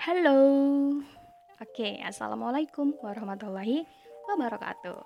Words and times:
Halo. 0.00 0.40
Oke, 1.60 2.00
Assalamualaikum 2.00 2.96
warahmatullahi 3.04 3.84
wabarakatuh. 4.32 5.04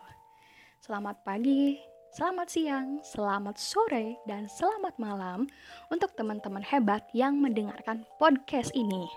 Selamat 0.78 1.18
pagi, 1.26 1.82
selamat 2.14 2.46
siang, 2.46 3.02
selamat 3.02 3.58
sore, 3.58 4.22
dan 4.30 4.46
selamat 4.46 4.94
malam 5.02 5.50
untuk 5.90 6.14
teman-teman 6.14 6.62
hebat 6.62 7.02
yang 7.10 7.42
mendengarkan 7.42 8.06
podcast 8.22 8.70
ini. 8.78 9.10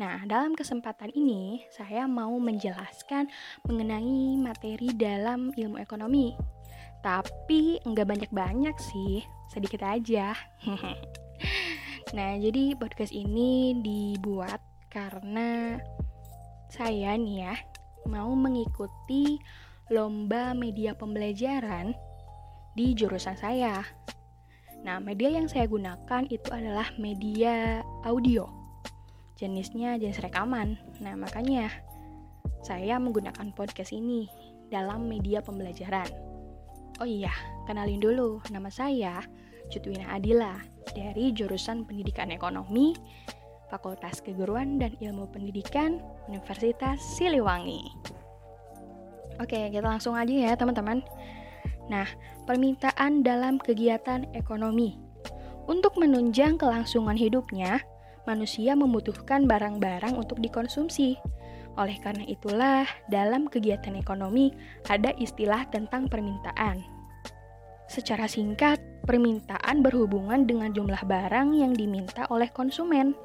Nah, 0.00 0.24
dalam 0.24 0.56
kesempatan 0.56 1.12
ini 1.12 1.60
saya 1.68 2.08
mau 2.08 2.32
menjelaskan 2.40 3.28
mengenai 3.68 4.40
materi 4.40 4.96
dalam 4.96 5.52
ilmu 5.52 5.76
ekonomi. 5.76 6.32
Tapi 7.04 7.84
nggak 7.84 8.08
banyak-banyak 8.08 8.76
sih, 8.80 9.20
sedikit 9.52 9.84
aja. 9.84 10.32
nah, 12.16 12.32
jadi 12.40 12.80
podcast 12.80 13.12
ini 13.12 13.76
dibuat 13.76 14.71
karena 14.92 15.80
saya 16.68 17.16
nih 17.16 17.48
ya 17.48 17.56
mau 18.04 18.28
mengikuti 18.36 19.40
lomba 19.88 20.52
media 20.52 20.92
pembelajaran 20.92 21.96
di 22.76 22.92
jurusan 22.92 23.40
saya. 23.40 23.80
Nah, 24.84 25.00
media 25.00 25.32
yang 25.32 25.48
saya 25.48 25.64
gunakan 25.64 26.28
itu 26.28 26.48
adalah 26.52 26.92
media 27.00 27.80
audio. 28.04 28.44
Jenisnya 29.40 29.96
jenis 29.96 30.20
rekaman. 30.20 30.76
Nah, 31.00 31.16
makanya 31.16 31.72
saya 32.60 33.00
menggunakan 33.00 33.54
podcast 33.56 33.96
ini 33.96 34.28
dalam 34.68 35.08
media 35.08 35.40
pembelajaran. 35.40 36.08
Oh 37.00 37.08
iya, 37.08 37.32
kenalin 37.64 38.02
dulu 38.02 38.44
nama 38.52 38.68
saya 38.68 39.24
Cutwina 39.72 40.12
Adila 40.12 40.58
dari 40.92 41.32
jurusan 41.32 41.86
Pendidikan 41.88 42.28
Ekonomi 42.34 42.92
Fakultas 43.72 44.20
Keguruan 44.20 44.76
dan 44.76 44.92
Ilmu 45.00 45.32
Pendidikan 45.32 45.96
Universitas 46.28 47.00
Siliwangi. 47.16 47.80
Oke, 49.40 49.72
kita 49.72 49.80
langsung 49.80 50.12
aja 50.12 50.28
ya 50.28 50.52
teman-teman. 50.52 51.00
Nah, 51.88 52.04
permintaan 52.44 53.24
dalam 53.24 53.56
kegiatan 53.56 54.28
ekonomi. 54.36 55.00
Untuk 55.64 55.96
menunjang 55.96 56.60
kelangsungan 56.60 57.16
hidupnya, 57.16 57.80
manusia 58.28 58.76
membutuhkan 58.76 59.48
barang-barang 59.48 60.20
untuk 60.20 60.36
dikonsumsi. 60.44 61.16
Oleh 61.80 61.96
karena 62.04 62.28
itulah, 62.28 62.84
dalam 63.08 63.48
kegiatan 63.48 63.96
ekonomi 63.96 64.52
ada 64.92 65.16
istilah 65.16 65.64
tentang 65.72 66.12
permintaan. 66.12 66.84
Secara 67.88 68.28
singkat, 68.28 68.76
permintaan 69.08 69.80
berhubungan 69.80 70.44
dengan 70.44 70.76
jumlah 70.76 71.08
barang 71.08 71.56
yang 71.56 71.72
diminta 71.72 72.28
oleh 72.28 72.52
konsumen 72.52 73.16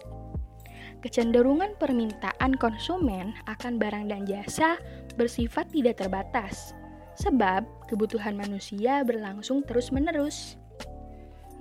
kecenderungan 1.07 1.71
permintaan 1.79 2.59
konsumen 2.59 3.31
akan 3.47 3.79
barang 3.79 4.11
dan 4.11 4.27
jasa 4.27 4.75
bersifat 5.15 5.71
tidak 5.71 6.03
terbatas, 6.03 6.75
sebab 7.15 7.63
kebutuhan 7.87 8.35
manusia 8.35 9.07
berlangsung 9.07 9.63
terus-menerus. 9.63 10.59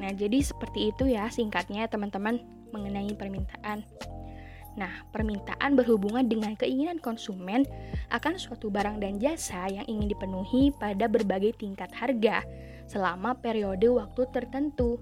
Nah, 0.02 0.11
jadi 0.11 0.42
seperti 0.42 0.91
itu 0.91 1.06
ya 1.06 1.30
singkatnya 1.30 1.86
teman-teman 1.86 2.42
mengenai 2.74 3.14
permintaan. 3.14 3.86
Nah, 4.74 5.06
permintaan 5.14 5.78
berhubungan 5.78 6.27
dengan 6.27 6.58
keinginan 6.58 6.98
konsumen 6.98 7.62
akan 8.11 8.42
suatu 8.42 8.67
barang 8.67 8.98
dan 8.98 9.22
jasa 9.22 9.70
yang 9.70 9.86
ingin 9.86 10.11
dipenuhi 10.11 10.74
pada 10.74 11.06
berbagai 11.06 11.55
tingkat 11.62 11.94
harga 11.94 12.42
selama 12.91 13.39
periode 13.39 13.86
waktu 13.94 14.27
tertentu. 14.34 14.98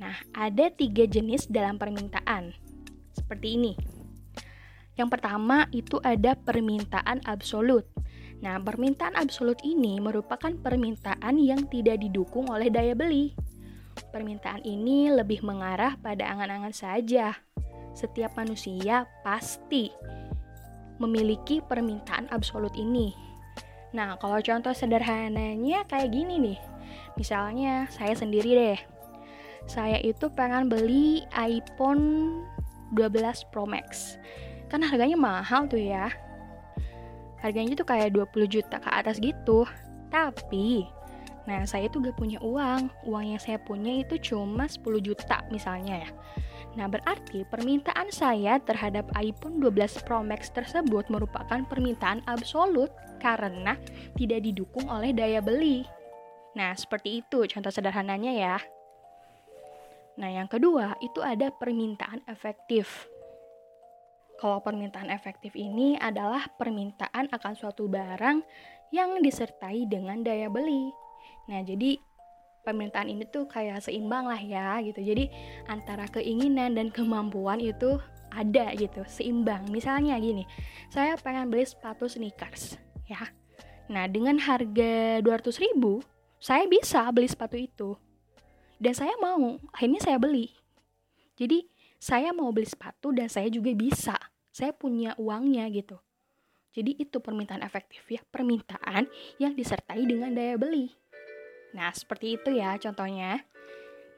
Nah, 0.00 0.16
ada 0.32 0.72
tiga 0.72 1.04
jenis 1.04 1.46
dalam 1.52 1.76
permintaan 1.76 2.63
seperti 3.24 3.56
ini. 3.56 3.72
Yang 4.94 5.08
pertama 5.18 5.66
itu 5.74 5.98
ada 6.04 6.38
permintaan 6.38 7.24
absolut. 7.26 7.88
Nah, 8.44 8.60
permintaan 8.60 9.16
absolut 9.16 9.58
ini 9.64 9.98
merupakan 9.98 10.52
permintaan 10.52 11.40
yang 11.40 11.66
tidak 11.72 11.98
didukung 12.04 12.46
oleh 12.52 12.70
daya 12.70 12.94
beli. 12.94 13.34
Permintaan 14.12 14.62
ini 14.62 15.10
lebih 15.10 15.42
mengarah 15.42 15.98
pada 15.98 16.28
angan-angan 16.28 16.74
saja. 16.76 17.34
Setiap 17.94 18.36
manusia 18.38 19.06
pasti 19.22 19.90
memiliki 20.98 21.58
permintaan 21.64 22.30
absolut 22.30 22.74
ini. 22.78 23.14
Nah, 23.94 24.18
kalau 24.18 24.42
contoh 24.42 24.74
sederhananya 24.74 25.86
kayak 25.86 26.10
gini 26.10 26.38
nih. 26.38 26.58
Misalnya, 27.14 27.86
saya 27.94 28.14
sendiri 28.14 28.50
deh. 28.54 28.80
Saya 29.64 29.96
itu 30.02 30.28
pengen 30.34 30.68
beli 30.68 31.24
iPhone 31.32 32.42
12 32.94 33.50
Pro 33.50 33.66
Max. 33.68 34.16
Kan 34.70 34.80
harganya 34.80 35.18
mahal 35.18 35.66
tuh 35.68 35.82
ya. 35.82 36.08
Harganya 37.42 37.76
tuh 37.76 37.84
kayak 37.84 38.16
20 38.16 38.48
juta 38.48 38.80
ke 38.80 38.88
atas 38.88 39.20
gitu. 39.20 39.68
Tapi 40.08 40.88
nah 41.44 41.60
saya 41.68 41.92
tuh 41.92 42.00
gak 42.00 42.16
punya 42.16 42.40
uang. 42.40 42.88
Uang 43.04 43.36
yang 43.36 43.40
saya 43.42 43.60
punya 43.60 44.00
itu 44.00 44.16
cuma 44.32 44.64
10 44.64 44.80
juta 45.04 45.44
misalnya 45.52 46.08
ya. 46.08 46.10
Nah, 46.74 46.90
berarti 46.90 47.46
permintaan 47.46 48.10
saya 48.10 48.58
terhadap 48.58 49.06
iPhone 49.14 49.62
12 49.62 50.02
Pro 50.02 50.26
Max 50.26 50.50
tersebut 50.50 51.06
merupakan 51.06 51.62
permintaan 51.70 52.26
absolut 52.26 52.90
karena 53.22 53.78
tidak 54.18 54.42
didukung 54.42 54.90
oleh 54.90 55.14
daya 55.14 55.38
beli. 55.38 55.86
Nah, 56.58 56.74
seperti 56.74 57.22
itu 57.22 57.46
contoh 57.46 57.70
sederhananya 57.70 58.32
ya. 58.34 58.56
Nah, 60.14 60.30
yang 60.30 60.46
kedua 60.46 60.94
itu 61.02 61.18
ada 61.18 61.50
permintaan 61.50 62.22
efektif. 62.30 63.10
Kalau 64.38 64.62
permintaan 64.62 65.10
efektif 65.10 65.54
ini 65.58 65.98
adalah 65.98 66.46
permintaan 66.58 67.30
akan 67.30 67.52
suatu 67.54 67.90
barang 67.90 68.42
yang 68.94 69.18
disertai 69.22 69.90
dengan 69.90 70.22
daya 70.22 70.46
beli. 70.46 70.90
Nah, 71.50 71.62
jadi 71.66 71.98
permintaan 72.62 73.10
ini 73.10 73.26
tuh 73.26 73.50
kayak 73.50 73.82
seimbang 73.82 74.30
lah 74.30 74.38
ya 74.38 74.78
gitu. 74.86 75.02
Jadi 75.02 75.30
antara 75.66 76.06
keinginan 76.06 76.78
dan 76.78 76.94
kemampuan 76.94 77.58
itu 77.58 77.98
ada 78.30 78.74
gitu, 78.74 79.02
seimbang. 79.06 79.66
Misalnya 79.70 80.18
gini, 80.18 80.46
saya 80.90 81.14
pengen 81.18 81.50
beli 81.50 81.66
sepatu 81.66 82.06
sneakers 82.06 82.78
ya. 83.06 83.30
Nah, 83.90 84.06
dengan 84.06 84.38
harga 84.38 85.20
200 85.22 85.62
ribu, 85.62 86.02
saya 86.38 86.66
bisa 86.70 87.04
beli 87.10 87.28
sepatu 87.30 87.56
itu 87.58 87.90
dan 88.84 88.92
saya 88.92 89.16
mau. 89.16 89.56
Akhirnya 89.72 90.04
saya 90.04 90.20
beli. 90.20 90.52
Jadi 91.40 91.64
saya 91.96 92.36
mau 92.36 92.52
beli 92.52 92.68
sepatu 92.68 93.16
dan 93.16 93.32
saya 93.32 93.48
juga 93.48 93.72
bisa. 93.72 94.20
Saya 94.52 94.76
punya 94.76 95.16
uangnya 95.16 95.64
gitu. 95.72 95.96
Jadi 96.76 97.00
itu 97.00 97.16
permintaan 97.24 97.64
efektif 97.64 98.04
ya. 98.12 98.20
Permintaan 98.28 99.08
yang 99.40 99.56
disertai 99.56 100.04
dengan 100.04 100.36
daya 100.36 100.60
beli. 100.60 100.92
Nah 101.72 101.88
seperti 101.96 102.36
itu 102.36 102.60
ya 102.60 102.76
contohnya. 102.76 103.40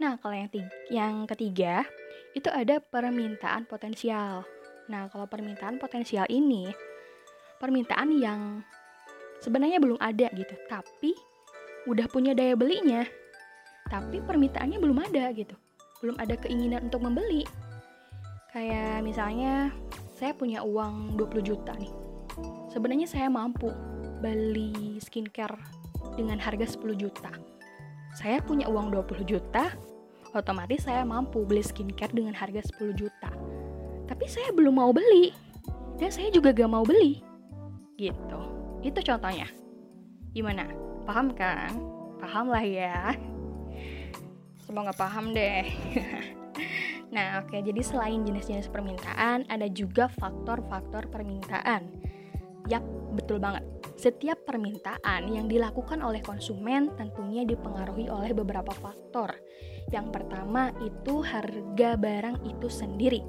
Nah 0.02 0.18
kalau 0.18 0.34
yang 0.34 0.50
tiga, 0.50 0.68
yang 0.90 1.14
ketiga 1.30 1.86
itu 2.34 2.50
ada 2.50 2.82
permintaan 2.82 3.70
potensial. 3.70 4.42
Nah 4.90 5.06
kalau 5.08 5.30
permintaan 5.30 5.78
potensial 5.78 6.26
ini 6.26 6.68
permintaan 7.56 8.12
yang 8.18 8.60
sebenarnya 9.38 9.78
belum 9.78 9.96
ada 10.02 10.26
gitu. 10.34 10.52
Tapi 10.68 11.14
udah 11.86 12.10
punya 12.10 12.34
daya 12.34 12.58
belinya 12.58 13.06
tapi 13.86 14.22
permintaannya 14.22 14.78
belum 14.78 14.98
ada 15.10 15.30
gitu. 15.32 15.54
Belum 16.02 16.16
ada 16.20 16.36
keinginan 16.36 16.90
untuk 16.90 17.02
membeli. 17.02 17.46
Kayak 18.52 19.04
misalnya 19.04 19.72
saya 20.16 20.32
punya 20.32 20.64
uang 20.64 21.16
20 21.20 21.44
juta 21.44 21.72
nih. 21.76 21.92
Sebenarnya 22.72 23.08
saya 23.08 23.28
mampu 23.32 23.72
beli 24.20 25.00
skincare 25.00 25.56
dengan 26.16 26.40
harga 26.40 26.64
10 26.76 26.96
juta. 26.96 27.32
Saya 28.16 28.40
punya 28.40 28.68
uang 28.68 28.92
20 28.92 29.28
juta 29.28 29.72
otomatis 30.36 30.84
saya 30.84 31.00
mampu 31.00 31.48
beli 31.48 31.64
skincare 31.64 32.12
dengan 32.12 32.36
harga 32.36 32.60
10 32.76 32.92
juta. 32.92 33.32
Tapi 34.06 34.24
saya 34.28 34.52
belum 34.52 34.76
mau 34.76 34.92
beli 34.92 35.32
dan 35.96 36.12
saya 36.12 36.28
juga 36.28 36.52
gak 36.52 36.68
mau 36.68 36.84
beli. 36.84 37.24
Gitu. 37.96 38.40
Itu 38.84 39.00
contohnya. 39.00 39.48
Gimana? 40.36 40.68
Paham 41.08 41.32
kan? 41.32 41.72
Paham 42.20 42.52
lah 42.52 42.64
ya 42.64 43.16
Semoga 44.76 44.92
paham 44.92 45.32
deh. 45.32 45.72
nah, 47.16 47.40
oke, 47.40 47.64
jadi 47.64 47.80
selain 47.80 48.28
jenis-jenis 48.28 48.68
permintaan, 48.68 49.48
ada 49.48 49.72
juga 49.72 50.04
faktor-faktor 50.20 51.08
permintaan. 51.08 51.88
Yap, 52.68 52.84
betul 53.16 53.40
banget. 53.40 53.64
Setiap 53.96 54.44
permintaan 54.44 55.32
yang 55.32 55.48
dilakukan 55.48 56.04
oleh 56.04 56.20
konsumen 56.20 56.92
tentunya 56.92 57.48
dipengaruhi 57.48 58.12
oleh 58.12 58.36
beberapa 58.36 58.68
faktor. 58.76 59.40
Yang 59.88 60.12
pertama 60.12 60.68
itu 60.84 61.24
harga 61.24 61.96
barang 61.96 62.44
itu 62.44 62.68
sendiri. 62.68 63.24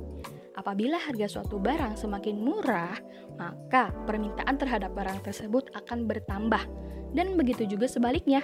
Apabila 0.51 0.99
harga 0.99 1.31
suatu 1.31 1.63
barang 1.63 1.95
semakin 1.95 2.43
murah, 2.43 2.99
maka 3.39 3.95
permintaan 4.03 4.59
terhadap 4.59 4.91
barang 4.91 5.23
tersebut 5.23 5.71
akan 5.79 6.11
bertambah. 6.11 6.67
Dan 7.15 7.39
begitu 7.39 7.63
juga 7.63 7.87
sebaliknya. 7.87 8.43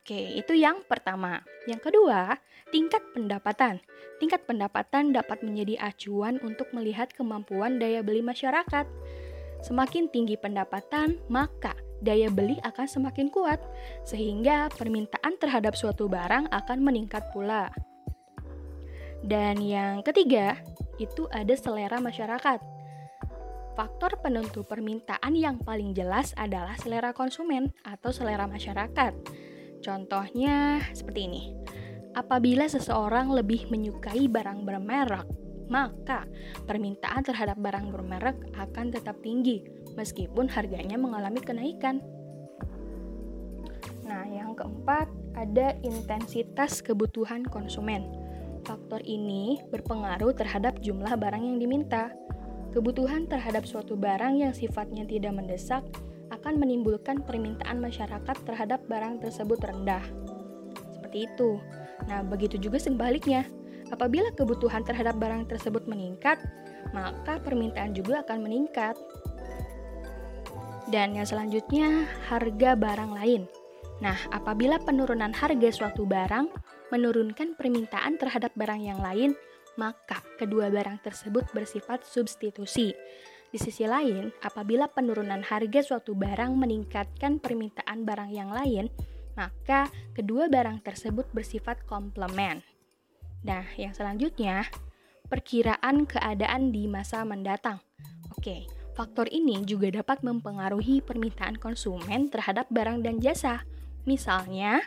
Oke, 0.00 0.16
itu 0.16 0.56
yang 0.56 0.80
pertama. 0.88 1.44
Yang 1.68 1.92
kedua, 1.92 2.40
tingkat 2.72 3.04
pendapatan. 3.12 3.84
Tingkat 4.16 4.48
pendapatan 4.48 5.12
dapat 5.12 5.44
menjadi 5.44 5.76
acuan 5.76 6.40
untuk 6.40 6.72
melihat 6.72 7.12
kemampuan 7.12 7.76
daya 7.76 8.00
beli 8.00 8.24
masyarakat. 8.24 8.88
Semakin 9.60 10.08
tinggi 10.08 10.40
pendapatan, 10.40 11.20
maka 11.28 11.76
daya 12.00 12.32
beli 12.32 12.56
akan 12.64 12.88
semakin 12.88 13.28
kuat, 13.28 13.60
sehingga 14.08 14.72
permintaan 14.72 15.36
terhadap 15.36 15.76
suatu 15.76 16.08
barang 16.08 16.48
akan 16.48 16.78
meningkat 16.80 17.28
pula. 17.36 17.68
Dan 19.20 19.60
yang 19.60 20.00
ketiga, 20.00 20.56
itu 20.96 21.28
ada 21.28 21.52
selera 21.52 22.00
masyarakat. 22.00 22.60
Faktor 23.76 24.16
penentu 24.24 24.64
permintaan 24.64 25.36
yang 25.36 25.60
paling 25.60 25.92
jelas 25.92 26.32
adalah 26.40 26.76
selera 26.80 27.12
konsumen 27.12 27.72
atau 27.84 28.12
selera 28.16 28.48
masyarakat. 28.48 29.12
Contohnya 29.80 30.84
seperti 30.92 31.20
ini. 31.24 31.42
Apabila 32.12 32.66
seseorang 32.66 33.32
lebih 33.32 33.70
menyukai 33.70 34.26
barang 34.26 34.66
bermerek, 34.66 35.26
maka 35.70 36.26
permintaan 36.66 37.22
terhadap 37.22 37.56
barang 37.62 37.94
bermerek 37.94 38.36
akan 38.58 38.90
tetap 38.90 39.22
tinggi 39.22 39.62
meskipun 39.94 40.50
harganya 40.50 40.98
mengalami 40.98 41.38
kenaikan. 41.38 42.02
Nah, 44.04 44.26
yang 44.26 44.58
keempat 44.58 45.06
ada 45.38 45.78
intensitas 45.86 46.82
kebutuhan 46.82 47.46
konsumen. 47.46 48.10
Faktor 48.66 48.98
ini 49.06 49.62
berpengaruh 49.70 50.34
terhadap 50.34 50.82
jumlah 50.82 51.14
barang 51.14 51.40
yang 51.46 51.62
diminta. 51.62 52.10
Kebutuhan 52.74 53.30
terhadap 53.30 53.66
suatu 53.66 53.94
barang 53.94 54.34
yang 54.34 54.50
sifatnya 54.50 55.06
tidak 55.06 55.34
mendesak 55.38 55.86
akan 56.40 56.56
menimbulkan 56.56 57.20
permintaan 57.20 57.84
masyarakat 57.84 58.36
terhadap 58.48 58.80
barang 58.88 59.20
tersebut 59.20 59.60
rendah. 59.60 60.00
Seperti 60.96 61.28
itu. 61.28 61.60
Nah, 62.08 62.24
begitu 62.24 62.56
juga 62.56 62.80
sebaliknya. 62.80 63.44
Apabila 63.92 64.32
kebutuhan 64.32 64.80
terhadap 64.86 65.20
barang 65.20 65.52
tersebut 65.52 65.84
meningkat, 65.84 66.40
maka 66.96 67.36
permintaan 67.44 67.92
juga 67.92 68.24
akan 68.24 68.40
meningkat. 68.40 68.96
Dan 70.88 71.14
yang 71.14 71.28
selanjutnya, 71.28 72.08
harga 72.32 72.72
barang 72.72 73.12
lain. 73.14 73.44
Nah, 74.00 74.16
apabila 74.32 74.80
penurunan 74.80 75.30
harga 75.36 75.68
suatu 75.70 76.08
barang 76.08 76.48
menurunkan 76.88 77.54
permintaan 77.54 78.16
terhadap 78.16 78.50
barang 78.56 78.80
yang 78.80 78.98
lain, 78.98 79.36
maka 79.76 80.24
kedua 80.40 80.72
barang 80.72 81.04
tersebut 81.04 81.46
bersifat 81.52 82.02
substitusi. 82.02 82.96
Di 83.50 83.58
sisi 83.58 83.82
lain, 83.82 84.30
apabila 84.46 84.86
penurunan 84.86 85.42
harga 85.42 85.82
suatu 85.82 86.14
barang 86.14 86.54
meningkatkan 86.54 87.42
permintaan 87.42 88.06
barang 88.06 88.30
yang 88.30 88.54
lain, 88.54 88.86
maka 89.34 89.90
kedua 90.14 90.46
barang 90.46 90.86
tersebut 90.86 91.26
bersifat 91.34 91.82
komplement. 91.82 92.62
Nah, 93.42 93.66
yang 93.74 93.90
selanjutnya, 93.90 94.70
perkiraan 95.26 96.06
keadaan 96.06 96.70
di 96.70 96.86
masa 96.86 97.26
mendatang. 97.26 97.82
Oke, 98.38 98.70
faktor 98.94 99.26
ini 99.34 99.66
juga 99.66 99.90
dapat 99.90 100.22
mempengaruhi 100.22 101.02
permintaan 101.02 101.58
konsumen 101.58 102.30
terhadap 102.30 102.70
barang 102.70 103.02
dan 103.02 103.18
jasa. 103.18 103.66
Misalnya, 104.06 104.86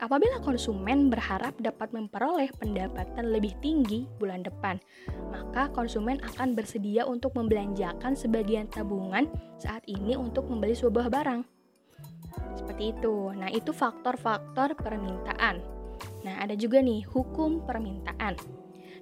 Apabila 0.00 0.40
konsumen 0.40 1.12
berharap 1.12 1.60
dapat 1.60 1.92
memperoleh 1.92 2.48
pendapatan 2.56 3.36
lebih 3.36 3.52
tinggi 3.60 4.08
bulan 4.16 4.40
depan, 4.40 4.80
maka 5.28 5.68
konsumen 5.76 6.16
akan 6.24 6.56
bersedia 6.56 7.04
untuk 7.04 7.36
membelanjakan 7.36 8.16
sebagian 8.16 8.64
tabungan 8.72 9.28
saat 9.60 9.84
ini 9.84 10.16
untuk 10.16 10.48
membeli 10.48 10.72
sebuah 10.72 11.12
barang. 11.12 11.44
Seperti 12.56 12.96
itu. 12.96 13.36
Nah, 13.36 13.52
itu 13.52 13.76
faktor-faktor 13.76 14.72
permintaan. 14.80 15.60
Nah, 16.24 16.34
ada 16.40 16.56
juga 16.56 16.80
nih 16.80 17.04
hukum 17.04 17.68
permintaan. 17.68 18.40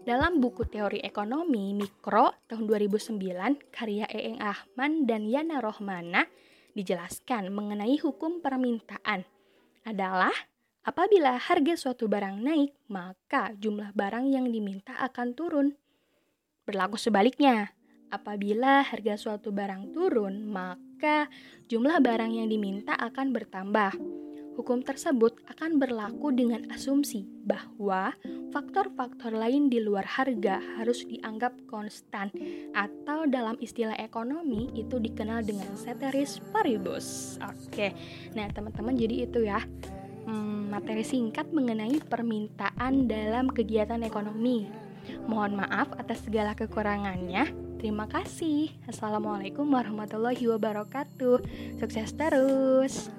Dalam 0.03 0.43
buku 0.43 0.67
teori 0.67 0.99
ekonomi 0.99 1.79
mikro 1.79 2.35
tahun 2.51 2.65
2009 2.67 3.71
karya 3.71 4.09
Eeng 4.11 4.43
Ahman 4.43 5.07
dan 5.07 5.31
Yana 5.31 5.63
Rohmana 5.63 6.27
dijelaskan 6.75 7.55
mengenai 7.55 8.01
hukum 8.03 8.41
permintaan 8.43 9.23
adalah 9.85 10.33
Apabila 10.87 11.37
harga 11.37 11.75
suatu 11.75 12.07
barang 12.07 12.39
naik, 12.39 12.73
maka 12.89 13.53
jumlah 13.59 13.93
barang 13.93 14.31
yang 14.31 14.49
diminta 14.49 14.95
akan 15.03 15.35
turun. 15.35 15.69
Berlaku 16.65 17.01
sebaliknya, 17.01 17.75
apabila 18.09 18.85
harga 18.85 19.19
suatu 19.19 19.51
barang 19.51 19.93
turun, 19.93 20.49
maka 20.49 21.27
jumlah 21.69 22.01
barang 22.01 22.33
yang 22.33 22.49
diminta 22.49 22.97
akan 22.97 23.33
bertambah. 23.35 23.93
Hukum 24.59 24.83
tersebut 24.83 25.39
akan 25.47 25.79
berlaku 25.79 26.35
dengan 26.35 26.67
asumsi 26.75 27.23
bahwa 27.47 28.11
faktor-faktor 28.51 29.31
lain 29.31 29.71
di 29.71 29.79
luar 29.79 30.03
harga 30.03 30.59
harus 30.75 31.07
dianggap 31.07 31.55
konstan 31.71 32.35
atau 32.75 33.23
dalam 33.31 33.55
istilah 33.63 33.95
ekonomi 34.03 34.67
itu 34.75 34.99
dikenal 34.99 35.47
dengan 35.47 35.71
ceteris 35.79 36.43
paribus. 36.51 37.39
Oke. 37.39 37.95
Nah, 38.35 38.51
teman-teman 38.51 38.99
jadi 38.99 39.31
itu 39.31 39.47
ya 39.47 39.63
hmm, 40.27 40.58
materi 40.69 41.03
singkat 41.03 41.49
mengenai 41.51 41.99
permintaan 42.05 43.09
dalam 43.09 43.49
kegiatan 43.49 44.05
ekonomi. 44.05 44.69
Mohon 45.25 45.65
maaf 45.65 45.89
atas 45.97 46.23
segala 46.29 46.53
kekurangannya. 46.53 47.49
Terima 47.81 48.05
kasih. 48.07 48.75
Assalamualaikum 48.85 49.65
warahmatullahi 49.65 50.45
wabarakatuh. 50.45 51.41
Sukses 51.81 52.13
terus. 52.13 53.18